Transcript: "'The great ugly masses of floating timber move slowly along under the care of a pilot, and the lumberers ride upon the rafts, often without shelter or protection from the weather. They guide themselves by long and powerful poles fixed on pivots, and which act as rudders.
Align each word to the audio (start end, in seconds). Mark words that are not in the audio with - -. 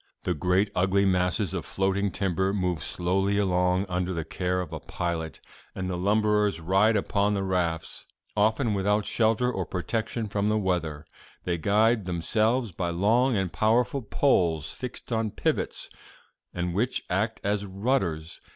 "'The 0.23 0.33
great 0.33 0.71
ugly 0.73 1.05
masses 1.05 1.53
of 1.53 1.63
floating 1.63 2.09
timber 2.09 2.55
move 2.55 2.81
slowly 2.81 3.37
along 3.37 3.85
under 3.87 4.13
the 4.15 4.25
care 4.25 4.59
of 4.59 4.73
a 4.73 4.79
pilot, 4.79 5.39
and 5.75 5.87
the 5.91 5.95
lumberers 5.95 6.59
ride 6.59 6.97
upon 6.97 7.35
the 7.35 7.43
rafts, 7.43 8.07
often 8.35 8.73
without 8.73 9.05
shelter 9.05 9.51
or 9.51 9.63
protection 9.63 10.27
from 10.27 10.49
the 10.49 10.57
weather. 10.57 11.05
They 11.43 11.59
guide 11.59 12.07
themselves 12.07 12.71
by 12.71 12.89
long 12.89 13.37
and 13.37 13.53
powerful 13.53 14.01
poles 14.01 14.71
fixed 14.71 15.11
on 15.11 15.29
pivots, 15.29 15.87
and 16.51 16.73
which 16.73 17.03
act 17.07 17.39
as 17.43 17.67
rudders. 17.67 18.41